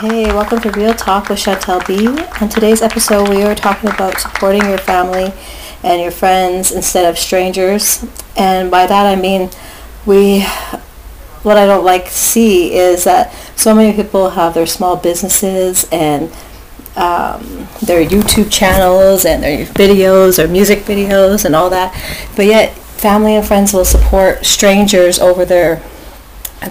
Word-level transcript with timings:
Hey, 0.00 0.26
welcome 0.26 0.60
to 0.60 0.70
Real 0.72 0.92
Talk 0.92 1.30
with 1.30 1.38
Chantelle 1.38 1.80
Bee. 1.86 2.06
On 2.42 2.50
today's 2.50 2.82
episode, 2.82 3.30
we 3.30 3.42
are 3.44 3.54
talking 3.54 3.88
about 3.88 4.20
supporting 4.20 4.62
your 4.66 4.76
family 4.76 5.32
and 5.82 6.02
your 6.02 6.10
friends 6.10 6.70
instead 6.70 7.06
of 7.06 7.18
strangers. 7.18 8.04
And 8.36 8.70
by 8.70 8.86
that, 8.86 9.06
I 9.06 9.18
mean 9.18 9.48
we. 10.04 10.42
What 11.44 11.56
I 11.56 11.64
don't 11.64 11.84
like 11.84 12.04
to 12.04 12.10
see 12.10 12.74
is 12.74 13.04
that 13.04 13.32
so 13.56 13.74
many 13.74 13.96
people 13.96 14.28
have 14.28 14.52
their 14.52 14.66
small 14.66 14.96
businesses 14.96 15.88
and 15.90 16.24
um, 16.94 17.66
their 17.80 18.04
YouTube 18.04 18.52
channels 18.52 19.24
and 19.24 19.42
their 19.42 19.64
videos 19.64 20.38
or 20.38 20.46
music 20.46 20.80
videos 20.80 21.46
and 21.46 21.56
all 21.56 21.70
that, 21.70 21.94
but 22.36 22.44
yet 22.44 22.74
family 22.74 23.34
and 23.34 23.46
friends 23.46 23.72
will 23.72 23.86
support 23.86 24.44
strangers 24.44 25.18
over 25.18 25.46
their 25.46 25.82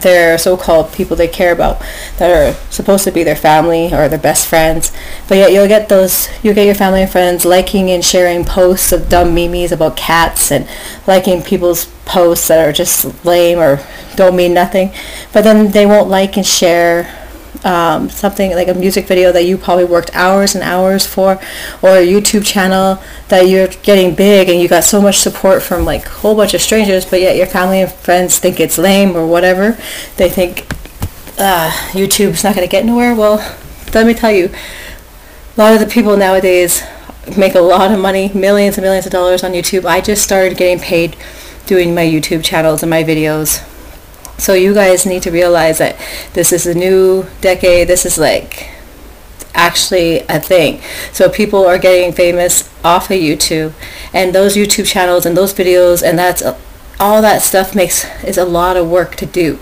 their 0.02 0.38
so-called 0.38 0.92
people 0.92 1.16
they 1.16 1.28
care 1.28 1.54
about 1.54 1.80
that 2.18 2.30
are 2.30 2.60
supposed 2.70 3.04
to 3.04 3.12
be 3.12 3.24
their 3.24 3.36
family 3.36 3.94
or 3.94 4.10
their 4.10 4.20
best 4.20 4.48
friends. 4.48 4.92
But 5.28 5.36
yet 5.36 5.52
you'll 5.52 5.68
get 5.68 5.90
those 5.90 6.28
you'll 6.44 6.56
get 6.56 6.66
your 6.66 6.76
family 6.76 7.04
and 7.04 7.12
friends 7.12 7.46
liking 7.46 7.90
and 7.90 8.04
sharing 8.04 8.46
posts 8.46 8.92
of 8.92 9.10
dumb 9.10 9.34
memes 9.36 9.72
about 9.72 9.98
cats 9.98 10.52
and 10.52 10.68
liking 11.08 11.42
people's 11.42 11.86
posts 12.06 12.48
that 12.48 12.68
are 12.68 12.74
just 12.74 13.26
lame 13.26 13.60
or 13.60 13.80
don't 14.16 14.36
mean 14.36 14.54
nothing. 14.54 14.92
But 15.34 15.44
then 15.44 15.72
they 15.72 15.86
won't 15.86 16.10
like 16.10 16.38
and 16.38 16.46
share 16.46 17.25
um, 17.66 18.10
something 18.12 18.52
like 18.52 18.68
a 18.68 18.76
music 18.76 19.08
video 19.08 19.32
that 19.32 19.44
you 19.44 19.58
probably 19.58 19.86
worked 19.86 20.16
hours 20.16 20.54
and 20.54 20.64
hours 20.64 21.06
for 21.06 21.34
or 21.82 21.98
a 21.98 22.08
YouTube 22.08 22.46
channel 22.46 23.02
that 23.28 23.50
you're 23.50 23.68
getting 23.68 24.14
big 24.14 24.48
and 24.50 24.62
you 24.62 24.68
got 24.68 24.84
so 24.84 25.02
much 25.02 25.18
support 25.18 25.64
from 25.64 25.84
like 25.84 26.06
a 26.06 26.10
whole 26.10 26.36
bunch 26.36 26.54
of 26.54 26.62
strangers 26.62 27.06
but 27.06 27.20
yet 27.20 27.36
your 27.36 27.48
family 27.48 27.82
and 27.82 27.92
friends 27.92 28.38
think 28.38 28.60
it's 28.60 28.78
lame 28.78 29.18
or 29.18 29.26
whatever. 29.26 29.78
They 30.18 30.30
think 30.30 30.68
uh, 31.40 31.72
YouTube's 31.92 32.44
not 32.44 32.56
going 32.56 32.68
to 32.68 32.72
get 32.72 32.84
anywhere. 32.84 33.16
well 33.16 33.38
let 33.94 34.06
me 34.06 34.14
tell 34.14 34.32
you 34.32 34.54
a 35.58 35.60
lot 35.60 35.74
of 35.74 35.80
the 35.80 35.88
people 35.88 36.16
nowadays 36.16 36.84
make 37.36 37.56
a 37.56 37.62
lot 37.62 37.92
of 37.92 38.00
money 38.00 38.32
millions 38.34 38.78
and 38.78 38.84
millions 38.84 39.08
of 39.08 39.12
dollars 39.12 39.44
on 39.44 39.54
YouTube. 39.54 39.86
I 39.86 40.02
just 40.02 40.24
started 40.24 40.56
getting 40.56 40.80
paid 40.80 41.18
doing 41.66 41.96
my 41.96 42.06
YouTube 42.06 42.44
channels 42.44 42.84
and 42.84 42.92
my 42.92 43.04
videos 43.04 43.68
so 44.38 44.54
you 44.54 44.74
guys 44.74 45.06
need 45.06 45.24
to 45.24 45.32
realize 45.32 45.78
that 45.78 45.96
this 46.34 46.52
is 46.52 46.68
a 46.68 46.74
new 46.74 47.26
decade. 47.42 47.88
This 47.88 48.06
is 48.06 48.18
like 48.18 48.70
actually 49.54 50.20
a 50.28 50.40
thing. 50.40 50.82
So 51.12 51.30
people 51.30 51.66
are 51.66 51.78
getting 51.78 52.12
famous 52.12 52.70
off 52.84 53.10
of 53.10 53.18
YouTube 53.18 53.74
and 54.14 54.36
those 54.36 54.56
YouTube 54.56 54.88
channels 54.88 55.26
and 55.26 55.36
those 55.38 55.54
videos 55.54 56.04
and 56.04 56.20
that's 56.20 56.44
all 57.00 57.22
that 57.22 57.42
stuff 57.42 57.76
makes 57.76 58.06
is 58.24 58.38
a 58.38 58.46
lot 58.46 58.78
of 58.78 58.90
work 58.90 59.16
to 59.18 59.26
do. 59.26 59.56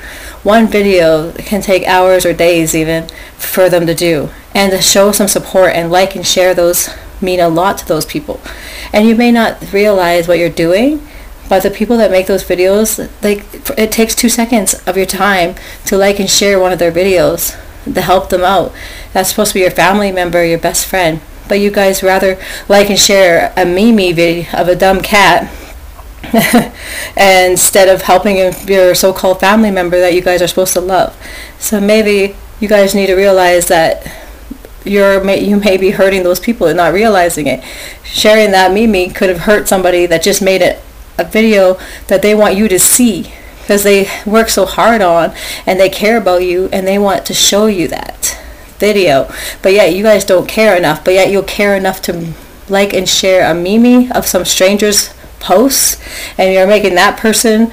One 0.44 0.68
video 0.68 1.32
can 1.34 1.62
take 1.62 1.88
hours 1.88 2.26
or 2.26 2.34
days 2.34 2.76
even 2.76 3.08
for 3.38 3.70
them 3.70 3.86
to 3.88 3.96
do. 3.96 4.30
And 4.56 4.72
to 4.72 4.82
show 4.82 5.12
some 5.12 5.28
support 5.28 5.74
and 5.74 5.92
like 5.92 6.16
and 6.16 6.26
share 6.26 6.54
those 6.54 6.90
mean 7.22 7.40
a 7.40 7.48
lot 7.48 7.78
to 7.78 7.88
those 7.88 8.06
people. 8.06 8.42
And 8.92 9.08
you 9.08 9.16
may 9.16 9.32
not 9.32 9.72
realize 9.72 10.28
what 10.28 10.40
you're 10.40 10.50
doing 10.50 11.08
but 11.50 11.64
the 11.64 11.70
people 11.70 11.98
that 11.98 12.12
make 12.12 12.28
those 12.28 12.44
videos, 12.44 13.10
like 13.22 13.46
it 13.78 13.92
takes 13.92 14.16
two 14.16 14.30
seconds 14.30 14.76
of 14.88 14.98
your 14.98 15.06
time 15.06 15.56
to 15.86 15.98
like 15.98 16.20
and 16.20 16.30
share 16.30 16.60
one 16.60 16.72
of 16.72 16.80
their 16.80 16.92
videos 16.92 17.60
to 17.92 18.02
help 18.02 18.30
them 18.30 18.44
out. 18.44 18.72
That's 19.12 19.30
supposed 19.30 19.52
to 19.52 19.56
be 19.56 19.62
your 19.62 19.72
family 19.72 20.12
member, 20.12 20.44
your 20.46 20.60
best 20.60 20.86
friend. 20.86 21.22
But 21.48 21.60
you 21.60 21.72
guys 21.72 22.02
rather 22.02 22.40
like 22.70 22.90
and 22.90 22.98
share 22.98 23.54
a 23.58 23.66
meme 23.66 24.16
video 24.16 24.50
of 24.54 24.70
a 24.70 24.76
dumb 24.76 25.02
cat 25.02 25.52
instead 27.18 27.90
of 27.90 28.04
helping 28.04 28.38
your 28.68 28.96
so-called 28.96 29.42
family 29.42 29.70
member 29.70 30.00
that 30.00 30.14
you 30.14 30.22
guys 30.22 30.42
are 30.42 30.48
supposed 30.48 30.74
to 30.74 30.82
love. 30.82 31.16
So 31.60 31.82
maybe 31.82 32.36
you 32.60 32.70
guys 32.70 32.96
need 32.96 33.08
to 33.08 33.16
realize 33.16 33.68
that 33.68 34.10
you're 34.86 35.24
you 35.36 35.58
may 35.58 35.78
be 35.78 35.92
hurting 35.92 36.24
those 36.24 36.40
people 36.40 36.68
and 36.68 36.78
not 36.78 36.94
realizing 36.94 37.48
it. 37.48 37.64
Sharing 38.04 38.52
that 38.52 38.74
meme 38.74 39.14
could 39.14 39.30
have 39.30 39.40
hurt 39.40 39.68
somebody 39.68 40.06
that 40.06 40.24
just 40.24 40.42
made 40.42 40.62
it 40.62 40.82
a 41.18 41.24
video 41.24 41.78
that 42.08 42.22
they 42.22 42.36
want 42.36 42.58
you 42.58 42.68
to 42.68 42.80
see 42.80 43.32
because 43.62 43.84
they 43.84 44.10
work 44.26 44.50
so 44.50 44.66
hard 44.66 45.02
on 45.02 45.34
and 45.66 45.80
they 45.80 45.90
care 45.90 46.18
about 46.18 46.44
you 46.44 46.70
and 46.74 46.86
they 46.86 47.00
want 47.00 47.26
to 47.26 47.34
show 47.34 47.66
you 47.68 47.88
that 47.88 48.38
video. 48.78 49.32
But 49.62 49.74
yet 49.74 49.96
you 49.96 50.04
guys 50.04 50.26
don't 50.26 50.48
care 50.48 50.76
enough 50.76 51.04
but 51.06 51.14
yet 51.14 51.32
you'll 51.32 51.44
care 51.44 51.76
enough 51.76 52.02
to 52.04 52.34
like 52.70 52.94
and 52.94 53.08
share 53.08 53.50
a 53.50 53.54
meme 53.54 54.12
of 54.12 54.26
some 54.26 54.46
stranger's 54.46 55.14
posts 55.40 56.02
and 56.38 56.54
you're 56.54 56.68
making 56.68 56.96
that 56.96 57.20
person 57.20 57.72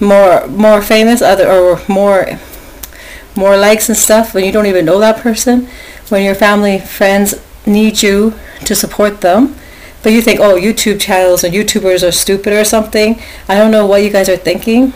more 0.00 0.46
more 0.48 0.82
famous 0.82 1.22
other 1.22 1.48
or 1.48 1.80
more 1.88 2.38
more 3.36 3.56
likes 3.56 3.88
and 3.88 3.96
stuff 3.96 4.34
when 4.34 4.44
you 4.44 4.52
don't 4.52 4.66
even 4.66 4.84
know 4.84 4.98
that 4.98 5.18
person 5.18 5.68
when 6.08 6.24
your 6.24 6.34
family 6.34 6.78
friends 6.78 7.34
need 7.66 8.02
you 8.02 8.34
to 8.64 8.74
support 8.74 9.20
them 9.20 9.54
but 10.02 10.12
you 10.12 10.20
think, 10.20 10.40
oh, 10.40 10.56
YouTube 10.56 11.00
channels 11.00 11.44
and 11.44 11.54
YouTubers 11.54 12.06
are 12.06 12.12
stupid 12.12 12.52
or 12.52 12.64
something. 12.64 13.20
I 13.48 13.56
don't 13.56 13.70
know 13.70 13.86
what 13.86 14.02
you 14.02 14.10
guys 14.10 14.28
are 14.28 14.36
thinking, 14.36 14.92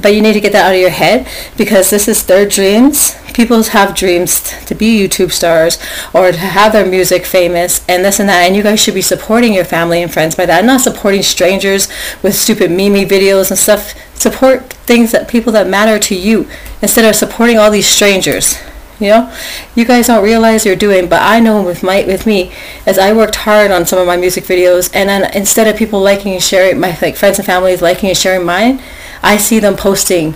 but 0.00 0.14
you 0.14 0.22
need 0.22 0.34
to 0.34 0.40
get 0.40 0.52
that 0.52 0.66
out 0.66 0.74
of 0.74 0.80
your 0.80 0.90
head 0.90 1.26
because 1.56 1.90
this 1.90 2.06
is 2.08 2.24
their 2.24 2.48
dreams. 2.48 3.16
People 3.34 3.62
have 3.62 3.94
dreams 3.94 4.40
to 4.66 4.74
be 4.74 4.98
YouTube 5.00 5.30
stars 5.30 5.78
or 6.12 6.32
to 6.32 6.38
have 6.38 6.72
their 6.72 6.86
music 6.86 7.24
famous 7.24 7.84
and 7.88 8.04
this 8.04 8.18
and 8.18 8.28
that. 8.28 8.42
And 8.42 8.56
you 8.56 8.62
guys 8.62 8.80
should 8.80 8.94
be 8.94 9.02
supporting 9.02 9.54
your 9.54 9.64
family 9.64 10.02
and 10.02 10.12
friends 10.12 10.34
by 10.34 10.46
that. 10.46 10.64
Not 10.64 10.80
supporting 10.80 11.22
strangers 11.22 11.88
with 12.22 12.34
stupid 12.34 12.70
meme 12.70 13.08
videos 13.08 13.50
and 13.50 13.58
stuff. 13.58 13.94
Support 14.14 14.72
things 14.72 15.12
that 15.12 15.28
people 15.28 15.52
that 15.52 15.68
matter 15.68 15.98
to 16.00 16.14
you 16.16 16.48
instead 16.82 17.04
of 17.04 17.14
supporting 17.14 17.58
all 17.58 17.70
these 17.70 17.86
strangers 17.86 18.56
you 19.00 19.08
know? 19.08 19.32
You 19.74 19.84
guys 19.84 20.06
don't 20.08 20.24
realize 20.24 20.66
you're 20.66 20.76
doing 20.76 21.08
but 21.08 21.22
i 21.22 21.40
know 21.40 21.62
with 21.62 21.82
my 21.82 22.04
with 22.04 22.26
me 22.26 22.52
as 22.86 22.98
i 22.98 23.12
worked 23.12 23.36
hard 23.36 23.70
on 23.70 23.86
some 23.86 23.98
of 23.98 24.06
my 24.06 24.16
music 24.16 24.44
videos 24.44 24.90
and 24.94 25.08
then 25.08 25.30
instead 25.34 25.66
of 25.66 25.76
people 25.76 26.00
liking 26.00 26.32
and 26.32 26.42
sharing 26.42 26.80
my 26.80 26.98
like 27.00 27.16
friends 27.16 27.38
and 27.38 27.46
families 27.46 27.82
liking 27.82 28.08
and 28.08 28.18
sharing 28.18 28.44
mine 28.44 28.80
i 29.22 29.36
see 29.36 29.58
them 29.58 29.76
posting 29.76 30.34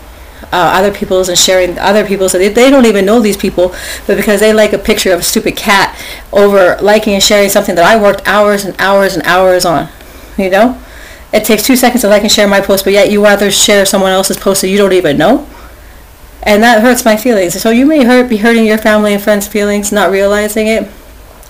uh, 0.53 0.75
other 0.75 0.93
people's 0.93 1.29
and 1.29 1.39
sharing 1.39 1.79
other 1.79 2.07
people's 2.07 2.33
so 2.33 2.39
they, 2.39 2.49
they 2.49 2.69
don't 2.69 2.85
even 2.85 3.07
know 3.07 3.21
these 3.21 3.37
people 3.37 3.75
but 4.07 4.17
because 4.17 4.41
they 4.41 4.53
like 4.53 4.73
a 4.73 4.79
picture 4.79 5.13
of 5.13 5.21
a 5.21 5.23
stupid 5.23 5.57
cat 5.57 5.99
over 6.33 6.77
liking 6.83 7.15
and 7.15 7.23
sharing 7.23 7.49
something 7.49 7.75
that 7.75 7.85
i 7.85 8.01
worked 8.01 8.27
hours 8.27 8.65
and 8.65 8.79
hours 8.79 9.15
and 9.15 9.25
hours 9.27 9.65
on 9.65 9.89
you 10.39 10.51
know? 10.51 10.81
It 11.33 11.45
takes 11.45 11.63
two 11.63 11.77
seconds 11.77 12.03
to 12.03 12.09
like 12.09 12.23
and 12.23 12.31
share 12.31 12.47
my 12.47 12.61
post 12.61 12.85
but 12.85 12.93
yet 12.93 13.11
you 13.11 13.25
rather 13.25 13.51
share 13.51 13.87
someone 13.87 14.13
else's 14.13 14.37
post 14.37 14.61
that 14.61 14.69
you 14.69 14.77
don't 14.77 14.93
even 14.93 15.17
know 15.17 15.49
and 16.43 16.63
that 16.63 16.83
hurts 16.83 17.05
my 17.05 17.17
feelings. 17.17 17.61
So 17.61 17.71
you 17.71 17.87
may 17.87 18.05
hurt, 18.05 18.29
be 18.29 18.39
hurting 18.39 18.67
your 18.67 18.79
family 18.79 19.15
and 19.15 19.23
friends' 19.23 19.47
feelings, 19.47 19.93
not 19.93 20.11
realizing 20.11 20.67
it, 20.67 20.91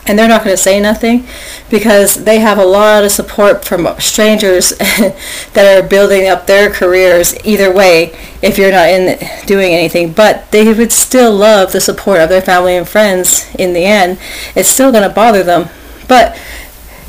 and 0.06 0.18
they're 0.18 0.28
not 0.28 0.42
going 0.42 0.56
to 0.56 0.62
say 0.62 0.80
nothing 0.80 1.24
because 1.70 2.24
they 2.24 2.40
have 2.40 2.58
a 2.58 2.64
lot 2.64 3.04
of 3.04 3.12
support 3.12 3.64
from 3.64 3.88
strangers 4.00 4.70
that 4.78 5.84
are 5.84 5.86
building 5.86 6.28
up 6.28 6.46
their 6.46 6.70
careers 6.70 7.34
either 7.44 7.72
way 7.72 8.12
if 8.42 8.58
you're 8.58 8.72
not 8.72 8.88
in 8.88 9.18
doing 9.46 9.72
anything. 9.72 10.12
But 10.12 10.50
they 10.50 10.72
would 10.72 10.92
still 10.92 11.32
love 11.32 11.72
the 11.72 11.80
support 11.80 12.20
of 12.20 12.28
their 12.28 12.42
family 12.42 12.76
and 12.76 12.88
friends 12.88 13.48
in 13.54 13.74
the 13.74 13.84
end. 13.84 14.18
It's 14.56 14.68
still 14.68 14.90
going 14.90 15.08
to 15.08 15.14
bother 15.14 15.44
them. 15.44 15.68
But 16.08 16.36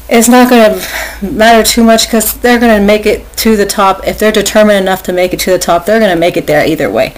it's 0.07 0.29
not 0.29 0.49
going 0.49 0.79
to 0.79 1.31
matter 1.31 1.67
too 1.67 1.83
much 1.83 2.05
because 2.05 2.37
they're 2.41 2.59
going 2.59 2.79
to 2.79 2.85
make 2.85 3.07
it 3.07 3.25
to 3.37 3.55
the 3.55 3.65
top. 3.65 4.05
If 4.05 4.19
they're 4.19 4.31
determined 4.31 4.77
enough 4.77 5.01
to 5.03 5.13
make 5.13 5.33
it 5.33 5.39
to 5.41 5.51
the 5.51 5.57
top 5.57 5.85
they're 5.85 5.99
going 5.99 6.13
to 6.13 6.19
make 6.19 6.37
it 6.37 6.45
there 6.45 6.65
either 6.67 6.91
way 6.91 7.15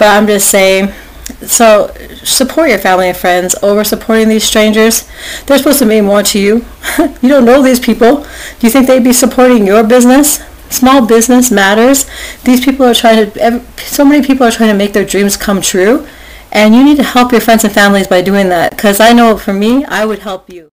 but 0.00 0.08
I'm 0.08 0.26
just 0.26 0.48
saying, 0.48 0.94
so 1.42 1.94
support 2.24 2.70
your 2.70 2.78
family 2.78 3.08
and 3.08 3.16
friends 3.16 3.54
over 3.62 3.84
supporting 3.84 4.30
these 4.30 4.44
strangers. 4.44 5.06
They're 5.44 5.58
supposed 5.58 5.78
to 5.80 5.84
mean 5.84 6.06
more 6.06 6.22
to 6.22 6.38
you. 6.38 6.64
you 7.20 7.28
don't 7.28 7.44
know 7.44 7.60
these 7.62 7.78
people. 7.78 8.22
Do 8.22 8.66
you 8.66 8.70
think 8.70 8.86
they'd 8.86 9.04
be 9.04 9.12
supporting 9.12 9.66
your 9.66 9.84
business? 9.84 10.38
Small 10.70 11.06
business 11.06 11.50
matters. 11.50 12.06
These 12.44 12.64
people 12.64 12.86
are 12.86 12.94
trying 12.94 13.30
to, 13.30 13.62
so 13.76 14.06
many 14.06 14.26
people 14.26 14.46
are 14.46 14.50
trying 14.50 14.70
to 14.70 14.78
make 14.78 14.94
their 14.94 15.04
dreams 15.04 15.36
come 15.36 15.60
true. 15.60 16.08
And 16.50 16.74
you 16.74 16.82
need 16.82 16.96
to 16.96 17.04
help 17.04 17.30
your 17.30 17.42
friends 17.42 17.62
and 17.64 17.72
families 17.72 18.08
by 18.08 18.22
doing 18.22 18.48
that. 18.48 18.70
Because 18.70 19.00
I 19.00 19.12
know 19.12 19.36
for 19.36 19.52
me, 19.52 19.84
I 19.84 20.06
would 20.06 20.20
help 20.20 20.48
you. 20.48 20.70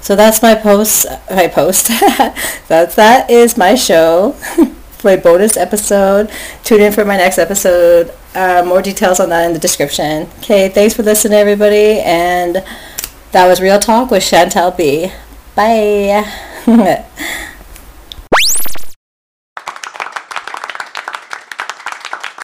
So 0.00 0.16
that's 0.16 0.40
my 0.40 0.54
post. 0.54 1.04
My 1.30 1.46
post. 1.46 1.88
that's 2.68 2.94
that 2.94 3.30
is 3.30 3.58
my 3.58 3.74
show. 3.74 4.34
a 5.04 5.16
bonus 5.16 5.56
episode. 5.56 6.30
Tune 6.64 6.80
in 6.80 6.92
for 6.92 7.04
my 7.04 7.16
next 7.16 7.38
episode. 7.38 8.12
Uh, 8.34 8.62
more 8.66 8.82
details 8.82 9.20
on 9.20 9.28
that 9.28 9.46
in 9.46 9.52
the 9.52 9.58
description. 9.58 10.28
Okay, 10.38 10.68
thanks 10.68 10.94
for 10.94 11.02
listening, 11.02 11.38
everybody. 11.38 12.00
And 12.00 12.64
that 13.32 13.46
was 13.46 13.60
Real 13.60 13.78
Talk 13.78 14.10
with 14.10 14.22
Chantelle 14.22 14.72
Bee. 14.72 15.12
Bye. 15.54 16.24